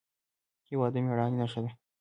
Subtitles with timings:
[0.69, 1.71] هېواد د مېړانې نښه ده.